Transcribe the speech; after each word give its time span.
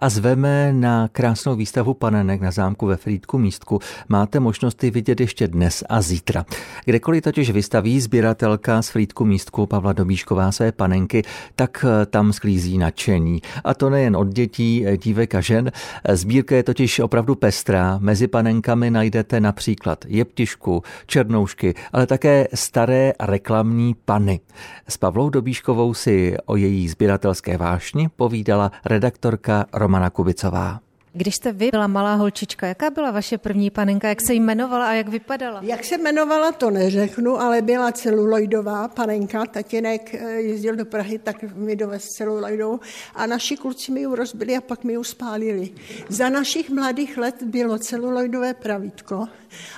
a 0.00 0.08
zveme 0.08 0.72
na 0.72 1.08
krásnou 1.08 1.56
výstavu 1.56 1.94
panenek 1.94 2.40
na 2.40 2.50
zámku 2.50 2.86
ve 2.86 2.96
Frýdku 2.96 3.38
místku. 3.38 3.78
Máte 4.08 4.40
možnost 4.40 4.84
ji 4.84 4.90
vidět 4.90 5.20
ještě 5.20 5.48
dnes 5.48 5.84
a 5.88 6.02
zítra. 6.02 6.44
Kdekoliv 6.84 7.24
totiž 7.24 7.50
vystaví 7.50 8.00
sběratelka 8.00 8.82
z 8.82 8.88
Frýdku 8.88 9.24
místku 9.24 9.66
Pavla 9.66 9.92
Dobíšková 9.92 10.52
své 10.52 10.72
panenky, 10.72 11.22
tak 11.56 11.84
eh, 11.88 12.06
tam 12.06 12.32
sklízí 12.32 12.78
nadšení. 12.78 13.42
A 13.64 13.74
to 13.74 13.90
nejen 13.90 14.16
od 14.16 14.28
dětí, 14.28 14.86
eh, 14.86 14.96
dívek 14.96 15.34
a 15.34 15.40
žen. 15.40 15.72
Sbírka 16.12 16.56
je 16.56 16.62
totiž 16.62 17.00
opravdu 17.00 17.34
pestrá. 17.34 17.98
Mezi 17.98 18.28
panenkami 18.28 18.90
najdete 18.90 19.40
například 19.40 20.04
jeptišku, 20.08 20.82
černoušky, 21.06 21.74
ale 21.92 22.06
také 22.06 22.48
staré 22.54 23.12
reklamní 23.20 23.94
pany. 24.04 24.40
S 24.88 24.96
Pavlou 24.96 25.30
Dobíškovou 25.30 25.94
si 25.94 26.36
o 26.46 26.56
její 26.56 26.88
sběratelské 26.88 27.56
vášni 27.56 28.08
povídala 28.16 28.72
redaktorka 28.84 29.66
Romana 29.88 30.10
Kubicová. 30.10 30.80
Když 31.12 31.34
jste 31.34 31.52
vy 31.52 31.68
byla 31.70 31.86
malá 31.86 32.14
holčička, 32.14 32.66
jaká 32.66 32.90
byla 32.90 33.10
vaše 33.10 33.38
první 33.38 33.70
panenka, 33.70 34.08
jak 34.08 34.20
se 34.20 34.34
jmenovala 34.34 34.88
a 34.88 34.92
jak 34.92 35.08
vypadala? 35.08 35.60
Jak 35.62 35.84
se 35.84 35.94
jmenovala, 35.94 36.52
to 36.52 36.70
neřeknu, 36.70 37.40
ale 37.40 37.62
byla 37.62 37.92
celuloidová 37.92 38.88
panenka. 38.88 39.46
Tatínek 39.46 40.14
eh, 40.14 40.30
jezdil 40.30 40.76
do 40.76 40.84
Prahy, 40.84 41.18
tak 41.18 41.42
mi 41.56 41.76
dovez 41.76 42.08
celuloidovou 42.08 42.80
a 43.14 43.26
naši 43.26 43.56
kluci 43.56 43.92
mi 43.92 44.00
ji 44.00 44.06
rozbili 44.06 44.56
a 44.56 44.60
pak 44.60 44.84
mi 44.84 44.92
ji 44.92 45.04
spálili. 45.04 45.70
Za 46.08 46.28
našich 46.28 46.70
mladých 46.70 47.18
let 47.18 47.42
bylo 47.42 47.78
celuloidové 47.78 48.54
pravítko 48.54 49.26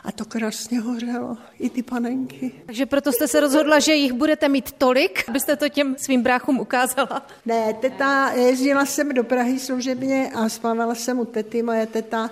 a 0.05 0.13
to 0.13 0.25
krásně 0.25 0.81
hořelo, 0.81 1.37
i 1.59 1.71
ty 1.71 1.83
panenky. 1.83 2.53
Takže 2.67 2.87
proto 2.87 3.13
jste 3.13 3.29
se 3.29 3.41
rozhodla, 3.41 3.79
že 3.79 3.95
jich 3.95 4.13
budete 4.13 4.49
mít 4.49 4.73
tolik, 4.73 5.25
abyste 5.29 5.57
to 5.57 5.69
těm 5.69 5.97
svým 5.99 6.23
bráchům 6.23 6.61
ukázala? 6.61 7.27
Ne, 7.47 7.75
teta, 7.81 8.33
jezdila 8.33 8.85
jsem 8.87 9.09
do 9.09 9.25
Prahy 9.25 9.59
služebně 9.59 10.31
a 10.35 10.49
spávala 10.49 10.95
jsem 10.95 11.19
u 11.19 11.25
tety. 11.25 11.63
Moje 11.63 11.87
teta 11.87 12.31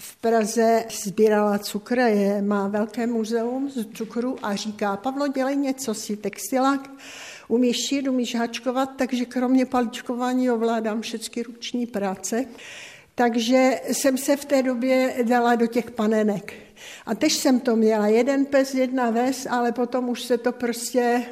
v 0.00 0.16
Praze 0.16 0.84
sbírala 1.04 1.58
cukr, 1.58 1.98
je, 1.98 2.42
má 2.42 2.68
velké 2.68 3.06
muzeum 3.06 3.70
z 3.70 3.86
cukru 3.94 4.36
a 4.42 4.54
říká, 4.54 4.96
Pavlo, 4.96 5.28
dělej 5.28 5.56
něco 5.56 5.94
si, 5.94 6.16
textilák, 6.16 6.90
umíš 7.48 7.86
šít, 7.86 8.08
umíš 8.08 8.34
hačkovat, 8.34 8.90
takže 8.96 9.24
kromě 9.24 9.66
paličkování 9.66 10.50
ovládám 10.50 11.00
všechny 11.00 11.42
ruční 11.42 11.86
práce. 11.86 12.44
Takže 13.20 13.80
jsem 13.92 14.18
se 14.18 14.36
v 14.36 14.44
té 14.44 14.62
době 14.62 15.14
dala 15.22 15.54
do 15.54 15.66
těch 15.66 15.90
panenek. 15.90 16.54
A 17.06 17.14
teď 17.14 17.32
jsem 17.32 17.60
to 17.60 17.76
měla, 17.76 18.06
jeden 18.06 18.44
pes, 18.44 18.74
jedna 18.74 19.10
ves, 19.10 19.46
ale 19.50 19.72
potom 19.72 20.08
už 20.08 20.22
se 20.22 20.38
to 20.38 20.52
prostě 20.52 21.24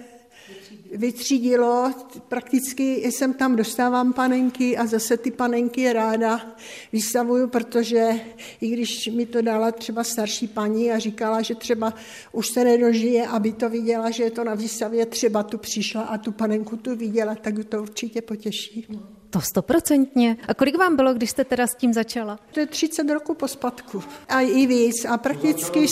vytřídilo, 0.92 1.92
prakticky 2.28 2.94
jsem 2.94 3.34
tam 3.34 3.56
dostávám 3.56 4.12
panenky 4.12 4.77
a 4.77 4.86
zase 4.86 5.16
ty 5.16 5.31
panenky 5.31 5.92
ráda 5.92 6.56
vystavuju, 6.92 7.48
protože 7.48 8.20
i 8.61 8.69
když 8.70 9.06
mi 9.06 9.27
to 9.27 9.42
dala 9.42 9.72
třeba 9.72 10.05
starší 10.05 10.48
paní 10.48 10.92
a 10.92 10.98
říkala, 10.98 11.42
že 11.42 11.55
třeba 11.55 11.94
už 12.33 12.48
se 12.48 12.64
nedožije, 12.64 13.27
aby 13.27 13.53
to 13.53 13.69
viděla, 13.69 14.11
že 14.11 14.22
je 14.22 14.31
to 14.31 14.44
na 14.44 14.55
výstavě, 14.55 15.06
třeba 15.06 15.42
tu 15.42 15.59
přišla 15.59 16.03
a 16.03 16.19
tu 16.19 16.33
panenku 16.33 16.77
tu 16.77 16.97
viděla, 16.97 17.34
tak 17.34 17.55
to 17.69 17.83
určitě 17.83 18.22
potěší. 18.22 18.86
To 19.31 19.41
stoprocentně. 19.41 20.37
A 20.48 20.55
kolik 20.55 20.79
vám 20.79 20.97
bylo, 20.97 21.15
když 21.15 21.31
jste 21.31 21.45
teda 21.45 21.67
s 21.67 21.75
tím 21.75 21.93
začala? 21.93 22.39
To 22.53 22.61
je 22.61 22.67
30 22.67 23.11
roku 23.11 23.34
po 23.34 23.48
spadku. 23.48 24.03
A 24.29 24.41
i 24.41 24.67
víc. 24.67 25.05
A 25.05 25.19
prakticky, 25.19 25.87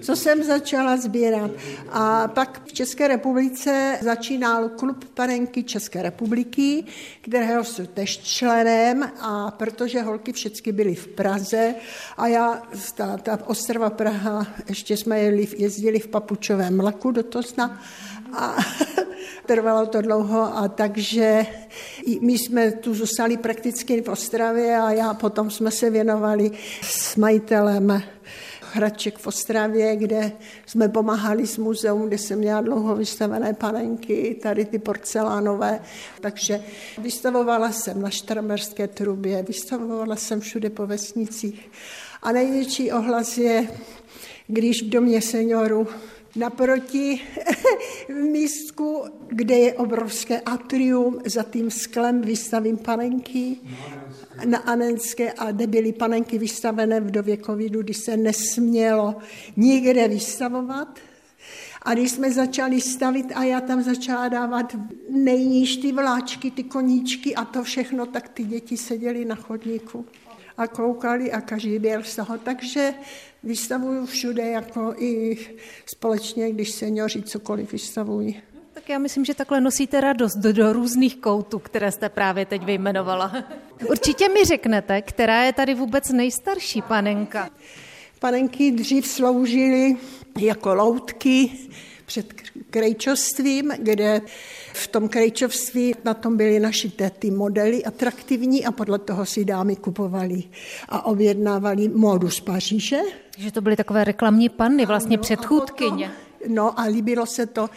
co 0.00 0.16
jsem 0.16 0.42
začala 0.42 0.96
sbírat. 0.96 1.50
A 1.90 2.28
pak 2.28 2.62
v 2.66 2.72
České 2.72 3.08
republice 3.08 3.98
začínal 4.00 4.68
klub 4.68 5.04
Parenky 5.04 5.62
České 5.62 6.02
republiky, 6.02 6.84
kterého 7.20 7.64
jsem 7.64 7.86
tež 7.86 8.18
členem 8.18 9.12
a 9.20 9.50
protože 9.50 10.02
holky 10.02 10.32
všechny 10.32 10.72
byly 10.72 10.94
v 10.94 11.08
Praze 11.08 11.74
a 12.16 12.26
já, 12.26 12.62
ta, 12.94 13.16
ta 13.16 13.38
Ostrava 13.46 13.90
Praha, 13.90 14.46
ještě 14.68 14.96
jsme 14.96 15.20
jeli, 15.20 15.48
jezdili 15.56 15.98
v 15.98 16.08
papučovém 16.08 16.76
mlaku 16.76 17.10
do 17.10 17.22
Tosna 17.22 17.80
a 18.32 18.56
trvalo 19.46 19.86
to 19.86 20.02
dlouho 20.02 20.56
a 20.56 20.68
takže 20.68 21.46
my 22.20 22.32
jsme 22.32 22.70
tu 22.70 22.94
zůstali 22.94 23.36
prakticky 23.36 24.02
v 24.02 24.08
Ostravě 24.08 24.76
a 24.76 24.90
já 24.90 25.14
potom 25.14 25.50
jsme 25.50 25.70
se 25.70 25.90
věnovali 25.90 26.50
s 26.82 27.16
majitelem 27.16 28.02
hraček 28.72 29.18
v 29.18 29.26
Ostravě, 29.26 29.96
kde 29.96 30.32
jsme 30.66 30.88
pomáhali 30.88 31.46
s 31.46 31.58
muzeum, 31.58 32.06
kde 32.08 32.18
jsem 32.18 32.38
měla 32.38 32.60
dlouho 32.60 32.96
vystavené 32.96 33.52
panenky, 33.52 34.38
tady 34.42 34.64
ty 34.64 34.78
porcelánové. 34.78 35.80
Takže 36.20 36.60
vystavovala 36.98 37.72
jsem 37.72 38.02
na 38.02 38.10
Štramerské 38.10 38.88
trubě, 38.88 39.42
vystavovala 39.42 40.16
jsem 40.16 40.40
všude 40.40 40.70
po 40.70 40.86
vesnicích. 40.86 41.70
A 42.22 42.32
největší 42.32 42.92
ohlas 42.92 43.38
je, 43.38 43.68
když 44.46 44.82
v 44.82 44.88
domě 44.88 45.22
seniorů 45.22 45.86
Naproti 46.36 47.20
místku, 48.32 49.04
kde 49.28 49.54
je 49.54 49.74
obrovské 49.74 50.40
atrium, 50.40 51.20
za 51.26 51.42
tím 51.42 51.70
sklem 51.70 52.20
vystavím 52.20 52.76
panenky 52.76 53.56
na 54.44 54.58
Anenské 54.58 55.32
a 55.32 55.52
kde 55.52 55.66
byly 55.66 55.92
panenky 55.92 56.38
vystavené 56.38 57.00
v 57.00 57.10
době 57.10 57.36
covidu, 57.36 57.82
kdy 57.82 57.94
se 57.94 58.16
nesmělo 58.16 59.16
nikde 59.56 60.08
vystavovat. 60.08 60.98
A 61.82 61.94
když 61.94 62.10
jsme 62.10 62.32
začali 62.32 62.80
stavit 62.80 63.26
a 63.34 63.44
já 63.44 63.60
tam 63.60 63.82
začala 63.82 64.28
dávat 64.28 64.76
nejníž 65.10 65.76
ty 65.76 65.92
vláčky, 65.92 66.50
ty 66.50 66.62
koníčky 66.62 67.34
a 67.34 67.44
to 67.44 67.62
všechno, 67.62 68.06
tak 68.06 68.28
ty 68.28 68.44
děti 68.44 68.76
seděly 68.76 69.24
na 69.24 69.34
chodníku 69.34 70.06
a 70.56 70.66
koukali 70.66 71.32
a 71.32 71.40
každý 71.40 71.78
byl 71.78 72.02
z 72.04 72.16
toho. 72.16 72.38
Takže 72.38 72.94
vystavuju 73.42 74.06
všude, 74.06 74.42
jako 74.42 74.94
i 74.98 75.38
společně, 75.86 76.52
když 76.52 76.70
seniori 76.70 77.22
cokoliv 77.22 77.72
vystavují. 77.72 78.42
Tak 78.72 78.88
já 78.88 78.98
myslím, 78.98 79.24
že 79.24 79.34
takhle 79.34 79.60
nosíte 79.60 80.00
radost 80.00 80.36
do, 80.36 80.52
do 80.52 80.72
různých 80.72 81.16
koutů, 81.16 81.58
které 81.58 81.92
jste 81.92 82.08
právě 82.08 82.46
teď 82.46 82.64
vyjmenovala. 82.64 83.32
Určitě 83.90 84.28
mi 84.28 84.44
řeknete, 84.44 85.02
která 85.02 85.44
je 85.44 85.52
tady 85.52 85.74
vůbec 85.74 86.10
nejstarší 86.10 86.82
panenka. 86.82 87.50
Panenky 88.18 88.70
dřív 88.70 89.06
sloužily 89.06 89.96
jako 90.38 90.74
loutky 90.74 91.50
před 92.06 92.32
krejčovstvím, 92.70 93.72
kde 93.78 94.20
v 94.72 94.88
tom 94.88 95.08
krejčovství 95.08 95.94
na 96.04 96.14
tom 96.14 96.36
byly 96.36 96.60
našité 96.60 97.10
ty 97.10 97.30
modely 97.30 97.84
atraktivní 97.84 98.66
a 98.66 98.72
podle 98.72 98.98
toho 98.98 99.26
si 99.26 99.44
dámy 99.44 99.76
kupovali 99.76 100.42
a 100.88 101.06
objednávali 101.06 101.88
módu 101.88 102.30
z 102.30 102.40
Paříže. 102.40 102.98
Že 103.38 103.52
to 103.52 103.60
byly 103.60 103.76
takové 103.76 104.04
reklamní 104.04 104.48
panny, 104.48 104.86
vlastně 104.86 105.16
ano, 105.16 105.22
předchůdkyně. 105.22 106.10
No 106.48 106.80
a 106.80 106.84
líbilo 106.84 107.26
se 107.26 107.46
to 107.46 107.70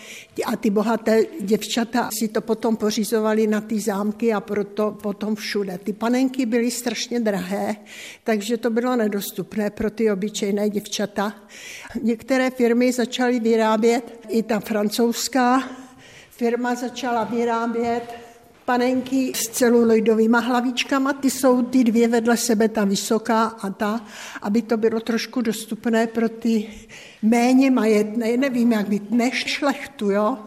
a 0.45 0.55
ty 0.55 0.69
bohaté 0.69 1.23
děvčata 1.41 2.09
si 2.19 2.27
to 2.27 2.41
potom 2.41 2.75
pořizovali 2.75 3.47
na 3.47 3.61
ty 3.61 3.79
zámky 3.79 4.33
a 4.33 4.41
proto 4.41 4.91
potom 4.91 5.35
všude. 5.35 5.77
Ty 5.83 5.93
panenky 5.93 6.45
byly 6.45 6.71
strašně 6.71 7.19
drahé, 7.19 7.75
takže 8.23 8.57
to 8.57 8.69
bylo 8.69 8.95
nedostupné 8.95 9.69
pro 9.69 9.91
ty 9.91 10.11
obyčejné 10.11 10.69
děvčata. 10.69 11.33
Některé 12.01 12.49
firmy 12.49 12.91
začaly 12.91 13.39
vyrábět, 13.39 14.19
i 14.29 14.43
ta 14.43 14.59
francouzská 14.59 15.69
firma 16.29 16.75
začala 16.75 17.23
vyrábět 17.23 18.24
panenky 18.65 19.31
s 19.35 19.49
celuloidovými 19.49 20.37
hlavičkama, 20.41 21.13
ty 21.13 21.29
jsou 21.29 21.61
ty 21.61 21.83
dvě 21.83 22.07
vedle 22.07 22.37
sebe, 22.37 22.69
ta 22.69 22.83
vysoká 22.83 23.43
a 23.43 23.69
ta, 23.69 24.01
aby 24.41 24.61
to 24.61 24.77
bylo 24.77 24.99
trošku 24.99 25.41
dostupné 25.41 26.07
pro 26.07 26.29
ty 26.29 26.69
méně 27.21 27.71
majetné, 27.71 28.37
nevím 28.37 28.71
jak 28.71 28.89
být, 28.89 29.11
než 29.11 29.33
šlechtu, 29.33 30.11
jo. 30.11 30.37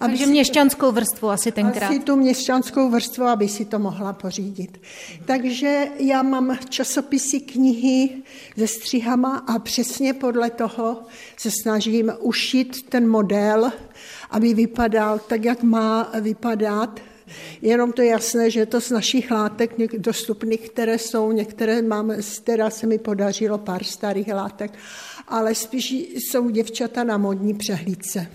Aby 0.00 0.12
Takže 0.12 0.26
měšťanskou 0.26 0.92
vrstvu 0.92 1.30
asi 1.30 1.52
tenkrát. 1.52 1.90
Asi 1.90 1.98
tu 1.98 2.16
měšťanskou 2.16 2.90
vrstvu, 2.90 3.24
aby 3.24 3.48
si 3.48 3.64
to 3.64 3.78
mohla 3.78 4.12
pořídit. 4.12 4.80
Takže 5.24 5.86
já 5.98 6.22
mám 6.22 6.58
časopisy, 6.68 7.40
knihy 7.40 8.10
se 8.58 8.66
střihama 8.66 9.36
a 9.36 9.58
přesně 9.58 10.14
podle 10.14 10.50
toho 10.50 11.02
se 11.36 11.50
snažím 11.62 12.12
ušít 12.18 12.88
ten 12.88 13.08
model, 13.08 13.72
aby 14.30 14.54
vypadal 14.54 15.18
tak, 15.18 15.44
jak 15.44 15.62
má 15.62 16.10
vypadat 16.20 17.00
Jenom 17.62 17.92
to 17.92 18.02
je 18.02 18.08
jasné, 18.08 18.50
že 18.50 18.66
to 18.66 18.80
z 18.80 18.90
našich 18.90 19.30
látek 19.30 19.70
dostupných, 19.98 20.70
které 20.70 20.98
jsou, 20.98 21.32
některé 21.32 21.82
mám, 21.82 22.12
teda 22.44 22.70
se 22.70 22.86
mi 22.86 22.98
podařilo 22.98 23.58
pár 23.58 23.84
starých 23.84 24.34
látek, 24.34 24.72
ale 25.28 25.54
spíš 25.54 25.90
jsou 25.90 26.50
děvčata 26.50 27.04
na 27.04 27.18
modní 27.18 27.54
přehlídce. 27.54 28.26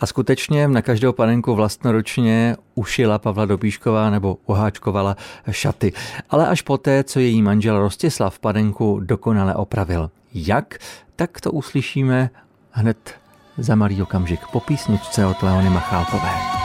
A 0.00 0.06
skutečně 0.06 0.68
na 0.68 0.82
každou 0.82 1.12
panenku 1.12 1.54
vlastnoručně 1.54 2.56
ušila 2.74 3.18
Pavla 3.18 3.44
Dobíšková 3.44 4.10
nebo 4.10 4.38
uháčkovala 4.46 5.16
šaty. 5.50 5.92
Ale 6.30 6.46
až 6.48 6.62
poté, 6.62 7.04
co 7.04 7.20
její 7.20 7.42
manžel 7.42 7.78
Rostislav 7.78 8.38
panenku 8.38 9.00
dokonale 9.00 9.54
opravil. 9.54 10.10
Jak? 10.34 10.78
Tak 11.16 11.40
to 11.40 11.52
uslyšíme 11.52 12.30
hned 12.70 13.14
za 13.58 13.74
malý 13.74 14.02
okamžik 14.02 14.40
po 14.52 14.60
písničce 14.60 15.26
od 15.26 15.42
Leony 15.42 15.70
Machálkové. 15.70 16.61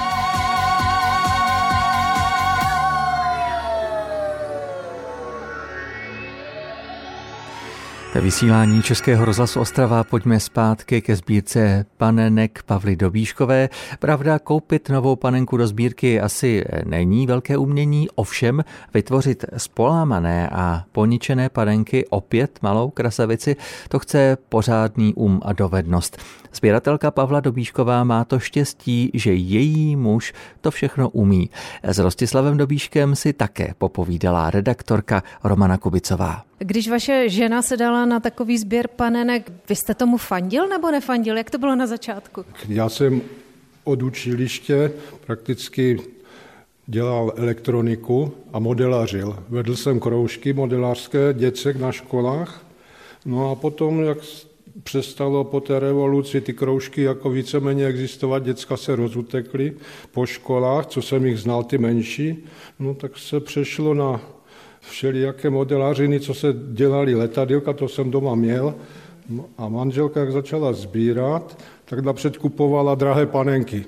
Ve 8.17 8.23
vysílání 8.23 8.81
Českého 8.83 9.25
rozhlasu 9.25 9.59
Ostrava 9.59 10.03
pojďme 10.03 10.39
zpátky 10.39 11.01
ke 11.01 11.15
sbírce 11.15 11.85
panenek 11.97 12.63
Pavly 12.65 12.95
Dobíškové. 12.95 13.69
Pravda, 13.99 14.39
koupit 14.39 14.89
novou 14.89 15.15
panenku 15.15 15.57
do 15.57 15.67
sbírky 15.67 16.21
asi 16.21 16.65
není 16.85 17.27
velké 17.27 17.57
umění, 17.57 18.09
ovšem 18.15 18.63
vytvořit 18.93 19.45
spolámané 19.57 20.49
a 20.49 20.83
poničené 20.91 21.49
panenky 21.49 22.07
opět 22.07 22.59
malou 22.61 22.89
krasavici, 22.89 23.55
to 23.89 23.99
chce 23.99 24.37
pořádný 24.49 25.13
um 25.13 25.41
a 25.45 25.53
dovednost. 25.53 26.17
Sběratelka 26.53 27.11
Pavla 27.11 27.39
Dobíšková 27.39 28.03
má 28.03 28.25
to 28.25 28.39
štěstí, 28.39 29.11
že 29.13 29.33
její 29.33 29.95
muž 29.95 30.33
to 30.61 30.71
všechno 30.71 31.09
umí. 31.09 31.49
S 31.83 31.99
Rostislavem 31.99 32.57
Dobíškem 32.57 33.15
si 33.15 33.33
také 33.33 33.73
popovídala 33.77 34.49
redaktorka 34.49 35.23
Romana 35.43 35.77
Kubicová. 35.77 36.46
Když 36.59 36.89
vaše 36.89 37.29
žena 37.29 37.61
se 37.61 37.77
dala 37.77 38.05
na 38.05 38.19
takový 38.19 38.57
sběr 38.57 38.87
panenek, 38.87 39.51
vy 39.69 39.75
jste 39.75 39.93
tomu 39.93 40.17
fandil 40.17 40.67
nebo 40.67 40.91
nefandil? 40.91 41.37
Jak 41.37 41.49
to 41.49 41.57
bylo 41.57 41.75
na 41.75 41.87
začátku? 41.87 42.45
Já 42.69 42.89
jsem 42.89 43.21
od 43.83 44.01
učiliště 44.01 44.91
prakticky 45.25 45.99
dělal 46.87 47.33
elektroniku 47.35 48.33
a 48.53 48.59
modelařil. 48.59 49.43
Vedl 49.49 49.75
jsem 49.75 49.99
kroužky 49.99 50.53
modelářské 50.53 51.33
děcek 51.33 51.77
na 51.77 51.91
školách. 51.91 52.65
No 53.25 53.51
a 53.51 53.55
potom, 53.55 54.03
jak 54.03 54.17
přestalo 54.83 55.43
po 55.43 55.59
té 55.61 55.79
revoluci 55.79 56.41
ty 56.41 56.53
kroužky 56.53 57.01
jako 57.01 57.29
víceméně 57.29 57.85
existovat, 57.85 58.43
děcka 58.43 58.77
se 58.77 58.95
rozutekly 58.95 59.73
po 60.11 60.25
školách, 60.25 60.85
co 60.85 61.01
jsem 61.01 61.25
jich 61.25 61.39
znal, 61.39 61.63
ty 61.63 61.77
menší, 61.77 62.43
no 62.79 62.93
tak 62.93 63.17
se 63.17 63.39
přešlo 63.39 63.93
na 63.93 64.21
všelijaké 64.81 65.49
modelářiny, 65.49 66.19
co 66.19 66.33
se 66.33 66.47
dělali 66.71 67.15
letadilka, 67.15 67.73
to 67.73 67.87
jsem 67.87 68.11
doma 68.11 68.35
měl. 68.35 68.75
A 69.57 69.69
manželka, 69.69 70.19
jak 70.19 70.31
začala 70.31 70.73
sbírat, 70.73 71.63
tak 71.85 71.99
napřed 71.99 72.37
kupovala 72.37 72.95
drahé 72.95 73.25
panenky. 73.25 73.85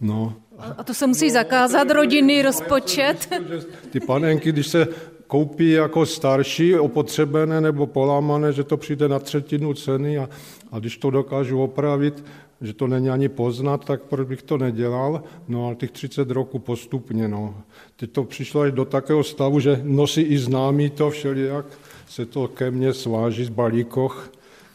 No. 0.00 0.34
A 0.78 0.84
to 0.84 0.94
se 0.94 1.06
musí 1.06 1.30
zakázat, 1.30 1.90
rodinný 1.90 2.42
rozpočet? 2.42 3.28
Ty 3.90 4.00
panenky, 4.00 4.52
když 4.52 4.66
se 4.66 4.88
koupí 5.26 5.70
jako 5.70 6.06
starší, 6.06 6.74
opotřebené 6.74 7.60
nebo 7.60 7.86
polámané, 7.86 8.52
že 8.52 8.64
to 8.64 8.76
přijde 8.76 9.08
na 9.08 9.18
třetinu 9.18 9.74
ceny 9.74 10.18
a, 10.18 10.28
a 10.72 10.78
když 10.78 10.96
to 10.96 11.10
dokážu 11.10 11.62
opravit, 11.62 12.24
že 12.60 12.72
to 12.72 12.86
není 12.86 13.10
ani 13.10 13.28
poznat, 13.28 13.84
tak 13.84 14.02
proč 14.02 14.28
bych 14.28 14.42
to 14.42 14.58
nedělal? 14.58 15.22
No 15.48 15.66
ale 15.66 15.74
těch 15.74 15.90
30 15.90 16.30
roků 16.30 16.58
postupně, 16.58 17.28
no. 17.28 17.54
Teď 17.96 18.10
to 18.10 18.24
přišlo 18.24 18.60
až 18.60 18.72
do 18.72 18.84
takého 18.84 19.24
stavu, 19.24 19.60
že 19.60 19.80
nosí 19.82 20.20
i 20.20 20.38
známí 20.38 20.90
to 20.90 21.10
všelijak, 21.10 21.66
se 22.08 22.26
to 22.26 22.48
ke 22.48 22.70
mně 22.70 22.92
sváží 22.92 23.44
z 23.44 23.48
balíkoch, 23.48 24.32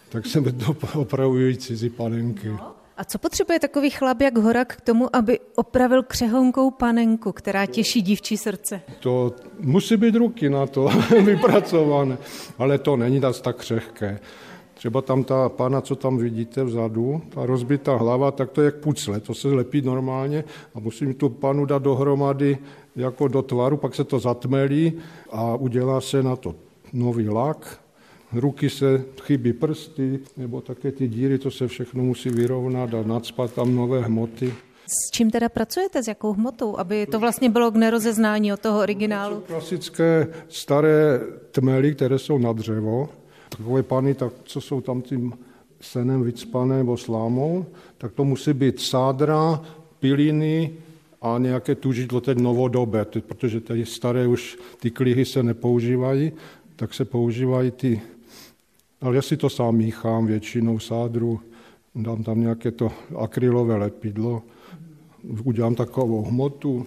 tak 0.10 0.26
se 0.26 0.42
to 0.42 0.76
opravují 1.00 1.58
cizí 1.58 1.90
panenky. 1.90 2.48
No. 2.48 2.81
A 2.98 3.04
co 3.04 3.20
potřebuje 3.20 3.60
takový 3.60 3.90
chlap 3.90 4.22
jak 4.22 4.38
Horak 4.38 4.76
k 4.76 4.82
tomu, 4.82 5.16
aby 5.16 5.40
opravil 5.56 6.04
křehonkou 6.04 6.72
panenku, 6.72 7.32
která 7.32 7.66
těší 7.66 8.02
dívčí 8.02 8.38
srdce? 8.38 8.82
To 9.00 9.36
musí 9.60 9.98
být 9.98 10.16
ruky 10.16 10.50
na 10.50 10.68
to 10.68 10.90
vypracované, 11.24 12.18
ale 12.58 12.78
to 12.78 12.96
není 12.96 13.22
tak 13.42 13.56
křehké. 13.56 14.20
Třeba 14.74 15.02
tam 15.02 15.24
ta 15.24 15.50
pana, 15.50 15.82
co 15.82 15.96
tam 15.96 16.18
vidíte 16.18 16.64
vzadu, 16.64 17.22
ta 17.30 17.46
rozbitá 17.46 17.96
hlava, 17.96 18.32
tak 18.32 18.52
to 18.52 18.62
je 18.62 18.66
jak 18.66 18.76
pucle, 18.76 19.20
to 19.20 19.34
se 19.34 19.48
lepí 19.48 19.82
normálně 19.82 20.44
a 20.76 20.80
musím 20.80 21.14
tu 21.14 21.30
panu 21.30 21.66
dát 21.66 21.84
dohromady 21.84 22.58
jako 22.96 23.28
do 23.28 23.42
tvaru, 23.42 23.78
pak 23.78 23.96
se 23.96 24.04
to 24.04 24.20
zatmelí 24.20 24.94
a 25.32 25.56
udělá 25.56 26.02
se 26.02 26.24
na 26.24 26.36
to 26.36 26.56
nový 26.94 27.30
lak, 27.30 27.81
ruky 28.34 28.70
se 28.70 29.04
chybí 29.22 29.54
prsty, 29.54 30.20
nebo 30.38 30.62
také 30.62 30.92
ty 30.92 31.08
díry, 31.08 31.38
to 31.38 31.52
se 31.52 31.68
všechno 31.68 32.04
musí 32.04 32.30
vyrovnat 32.30 32.94
a 32.94 33.04
nadspat 33.04 33.54
tam 33.54 33.76
nové 33.76 34.02
hmoty. 34.02 34.54
S 34.86 35.12
čím 35.12 35.32
teda 35.32 35.50
pracujete, 35.50 36.04
s 36.04 36.08
jakou 36.08 36.34
hmotou, 36.34 36.78
aby 36.78 37.06
to 37.06 37.20
vlastně 37.20 37.50
bylo 37.50 37.72
k 37.72 37.76
nerozeznání 37.76 38.54
od 38.54 38.60
toho 38.60 38.80
originálu? 38.80 39.36
To 39.36 39.42
jsou 39.42 39.48
klasické 39.48 40.28
staré 40.50 41.20
tmely, 41.52 41.96
které 41.96 42.20
jsou 42.20 42.38
na 42.38 42.54
dřevo, 42.54 43.10
takové 43.50 43.84
pany, 43.84 44.14
tak 44.14 44.34
co 44.44 44.62
jsou 44.62 44.82
tam 44.82 45.02
tím 45.02 45.34
senem 45.82 46.24
vycpané 46.24 46.78
nebo 46.78 46.98
slámou, 46.98 47.66
tak 47.98 48.12
to 48.14 48.26
musí 48.26 48.54
být 48.54 48.80
sádra, 48.80 49.62
piliny 50.00 50.72
a 51.22 51.38
nějaké 51.38 51.76
tužidlo, 51.76 52.22
teď 52.22 52.38
novodobé, 52.38 53.06
protože 53.06 53.60
ty 53.60 53.86
staré 53.86 54.28
už 54.28 54.58
ty 54.80 54.92
klihy 54.92 55.26
se 55.26 55.44
nepoužívají, 55.44 56.32
tak 56.76 56.94
se 56.94 57.06
používají 57.06 57.72
ty, 57.72 58.02
ale 59.02 59.16
já 59.16 59.22
si 59.22 59.38
to 59.38 59.50
sám 59.50 59.76
míchám 59.76 60.26
většinou 60.26 60.80
sádru, 60.80 61.40
dám 61.96 62.24
tam 62.24 62.42
nějaké 62.42 62.72
to 62.72 62.92
akrylové 63.18 63.76
lepidlo, 63.76 64.42
udělám 65.44 65.76
takovou 65.76 66.22
hmotu, 66.22 66.86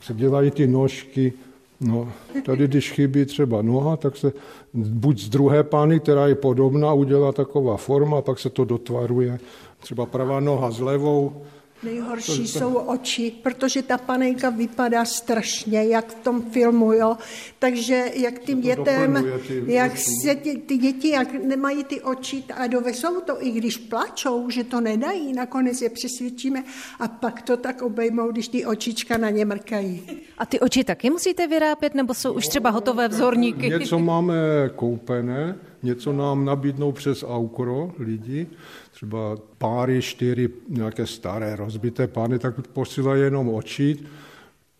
se 0.00 0.14
dělají 0.14 0.50
ty 0.50 0.66
nožky, 0.66 1.32
No, 1.80 2.12
tady, 2.44 2.68
když 2.68 2.92
chybí 2.92 3.24
třeba 3.24 3.62
noha, 3.62 3.96
tak 3.96 4.16
se 4.16 4.32
buď 4.74 5.20
z 5.20 5.28
druhé 5.28 5.62
pány, 5.62 6.00
která 6.00 6.26
je 6.26 6.34
podobná, 6.34 6.92
udělá 6.92 7.32
taková 7.32 7.76
forma, 7.76 8.22
pak 8.22 8.38
se 8.38 8.50
to 8.50 8.64
dotvaruje. 8.64 9.38
Třeba 9.78 10.06
pravá 10.06 10.40
noha 10.40 10.70
s 10.70 10.80
levou, 10.80 11.42
Nejhorší 11.82 12.48
jsou 12.48 12.74
oči, 12.74 13.32
protože 13.42 13.82
ta 13.82 13.98
panenka 13.98 14.50
vypadá 14.50 15.04
strašně, 15.04 15.84
jak 15.84 16.08
v 16.08 16.14
tom 16.14 16.42
filmu, 16.42 16.92
jo. 16.92 17.16
Takže 17.58 18.04
jak 18.14 18.38
tím 18.38 18.60
dětem, 18.60 19.32
jak 19.66 19.92
se 19.98 20.34
ty, 20.34 20.56
ty 20.56 20.76
děti, 20.76 21.08
jak 21.08 21.44
nemají 21.44 21.84
ty 21.84 22.00
oči 22.00 22.44
a 22.54 22.66
dovesou 22.66 23.20
to, 23.20 23.46
i 23.46 23.50
když 23.50 23.76
plačou, 23.76 24.50
že 24.50 24.64
to 24.64 24.80
nedají, 24.80 25.32
nakonec 25.32 25.82
je 25.82 25.90
přesvědčíme 25.90 26.64
a 27.00 27.08
pak 27.08 27.42
to 27.42 27.56
tak 27.56 27.82
obejmou, 27.82 28.32
když 28.32 28.48
ty 28.48 28.66
očička 28.66 29.18
na 29.18 29.30
ně 29.30 29.44
mrkají. 29.44 30.02
A 30.38 30.46
ty 30.46 30.60
oči 30.60 30.84
taky 30.84 31.10
musíte 31.10 31.46
vyrábět, 31.46 31.94
nebo 31.94 32.14
jsou 32.14 32.32
už 32.32 32.46
třeba 32.46 32.70
hotové 32.70 33.08
vzorníky? 33.08 33.68
Něco 33.68 33.98
máme 33.98 34.34
koupené, 34.76 35.56
něco 35.82 36.12
nám 36.12 36.44
nabídnou 36.44 36.92
přes 36.92 37.24
Aukro 37.28 37.92
lidi, 37.98 38.46
třeba 38.92 39.36
páry, 39.58 40.02
čtyři 40.02 40.48
nějaké 40.68 41.06
staré 41.06 41.56
rozbité 41.56 42.06
pány, 42.06 42.38
tak 42.38 42.54
posílají 42.72 43.22
jenom 43.22 43.54
oči. 43.54 43.96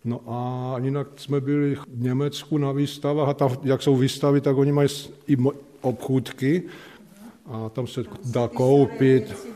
No 0.04 0.20
a 0.26 0.74
jinak 0.78 1.08
jsme 1.16 1.40
byli 1.40 1.74
v 1.74 1.84
Německu 1.94 2.58
na 2.58 2.72
výstavách 2.72 3.28
a 3.28 3.34
tam, 3.34 3.50
jak 3.62 3.82
jsou 3.82 3.96
výstavy, 3.96 4.40
tak 4.40 4.56
oni 4.56 4.72
mají 4.72 4.88
i 5.26 5.36
obchůdky 5.80 6.62
a 7.46 7.68
tam 7.68 7.86
se 7.86 8.04
dá 8.24 8.48
koupit. 8.48 9.50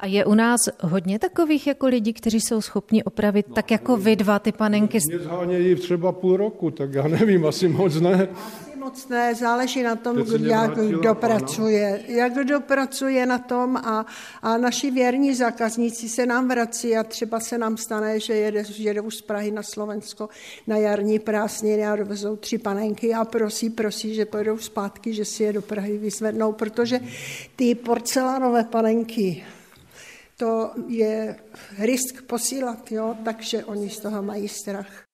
A 0.00 0.06
je 0.06 0.24
u 0.24 0.34
nás 0.34 0.60
hodně 0.80 1.18
takových 1.18 1.66
jako 1.66 1.86
lidí, 1.86 2.12
kteří 2.12 2.40
jsou 2.40 2.60
schopni 2.60 3.04
opravit 3.04 3.46
tak 3.54 3.70
jako 3.70 3.96
vy 3.96 4.16
dva 4.16 4.38
ty 4.38 4.52
panenky? 4.52 4.98
Mě 5.08 5.18
zhánějí 5.18 5.74
třeba 5.74 6.12
půl 6.12 6.36
roku, 6.36 6.70
tak 6.70 6.94
já 6.94 7.08
nevím, 7.08 7.46
asi 7.46 7.68
moc 7.68 8.00
ne 8.00 8.28
moc 8.86 9.08
ne, 9.08 9.34
záleží 9.34 9.82
na 9.82 9.96
tom, 9.96 10.18
jak 10.38 10.78
kdo 10.78 11.14
pracuje, 11.14 12.04
jak 12.06 12.32
kdo 12.32 12.60
pracuje 12.60 13.26
na 13.26 13.38
tom 13.38 13.76
a, 13.76 14.06
a 14.42 14.56
naši 14.56 14.90
věrní 14.90 15.34
zákazníci 15.34 16.08
se 16.08 16.26
nám 16.26 16.48
vrací 16.48 16.96
a 16.96 17.02
třeba 17.02 17.40
se 17.40 17.58
nám 17.58 17.76
stane, 17.76 18.20
že 18.20 18.34
jede, 18.34 18.62
jedou 18.78 19.10
z 19.10 19.22
Prahy 19.22 19.50
na 19.50 19.62
Slovensko 19.62 20.28
na 20.66 20.76
jarní 20.76 21.18
prázdniny 21.18 21.86
a 21.86 21.96
dovezou 21.96 22.36
tři 22.36 22.58
panenky 22.58 23.14
a 23.14 23.24
prosí, 23.24 23.70
prosí, 23.70 24.14
že 24.14 24.24
pojedou 24.24 24.58
zpátky, 24.58 25.14
že 25.14 25.24
si 25.24 25.42
je 25.42 25.52
do 25.52 25.62
Prahy 25.62 25.98
vyzvednou, 25.98 26.52
protože 26.52 27.00
ty 27.56 27.74
porcelánové 27.74 28.64
panenky, 28.64 29.44
to 30.36 30.70
je 30.86 31.36
risk 31.78 32.22
posílat, 32.22 32.92
jo, 32.92 33.16
takže 33.24 33.64
oni 33.64 33.90
z 33.90 34.00
toho 34.00 34.22
mají 34.22 34.48
strach. 34.48 35.05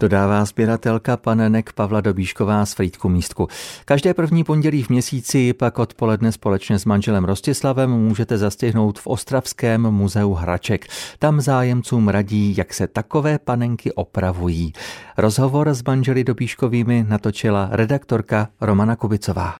Dodává 0.00 0.44
sběratelka 0.44 1.16
panenek 1.16 1.72
Pavla 1.72 2.00
Dobíšková 2.00 2.66
z 2.66 2.74
Frýdku 2.74 3.08
místku. 3.08 3.48
Každé 3.84 4.14
první 4.14 4.44
pondělí 4.44 4.82
v 4.82 4.88
měsíci 4.88 5.52
pak 5.52 5.78
odpoledne 5.78 6.32
společně 6.32 6.78
s 6.78 6.84
manželem 6.84 7.24
Rostislavem 7.24 7.90
můžete 7.90 8.38
zastihnout 8.38 8.98
v 8.98 9.06
Ostravském 9.06 9.82
muzeu 9.82 10.32
hraček. 10.32 10.86
Tam 11.18 11.40
zájemcům 11.40 12.08
radí, 12.08 12.56
jak 12.56 12.74
se 12.74 12.86
takové 12.86 13.38
panenky 13.38 13.92
opravují. 13.92 14.72
Rozhovor 15.18 15.68
s 15.68 15.82
manželi 15.82 16.24
Dobíškovými 16.24 17.04
natočila 17.08 17.68
redaktorka 17.72 18.48
Romana 18.60 18.96
Kubicová. 18.96 19.50